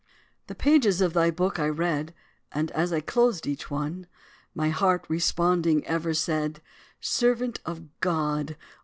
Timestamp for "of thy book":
0.99-1.59